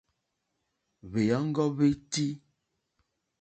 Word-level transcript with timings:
Hwèɔ́ŋɡɔ́ 1.09 1.67
hwétí. 1.75 2.27